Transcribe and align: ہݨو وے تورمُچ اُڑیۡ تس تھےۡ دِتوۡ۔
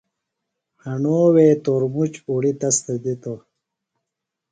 ہݨو 0.83 1.19
وے 1.33 1.47
تورمُچ 1.63 2.13
اُڑیۡ 2.29 2.55
تس 2.59 2.75
تھےۡ 2.83 3.01
دِتوۡ۔ 3.03 3.39